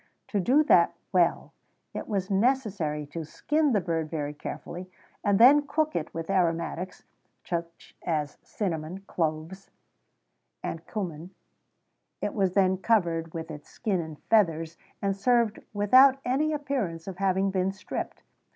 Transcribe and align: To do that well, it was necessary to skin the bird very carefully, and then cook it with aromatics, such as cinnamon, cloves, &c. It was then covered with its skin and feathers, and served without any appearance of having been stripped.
To 0.29 0.39
do 0.39 0.63
that 0.63 0.95
well, 1.13 1.53
it 1.93 2.07
was 2.07 2.31
necessary 2.31 3.05
to 3.05 3.23
skin 3.23 3.71
the 3.71 3.79
bird 3.79 4.09
very 4.09 4.33
carefully, 4.33 4.89
and 5.23 5.37
then 5.37 5.67
cook 5.67 5.95
it 5.95 6.11
with 6.11 6.27
aromatics, 6.27 7.03
such 7.43 7.95
as 8.03 8.39
cinnamon, 8.41 9.01
cloves, 9.01 9.69
&c. 10.65 11.29
It 12.19 12.33
was 12.33 12.53
then 12.55 12.77
covered 12.79 13.31
with 13.35 13.51
its 13.51 13.69
skin 13.69 14.01
and 14.01 14.19
feathers, 14.23 14.75
and 15.03 15.15
served 15.15 15.59
without 15.71 16.17
any 16.25 16.51
appearance 16.51 17.05
of 17.05 17.17
having 17.17 17.51
been 17.51 17.71
stripped. 17.71 18.23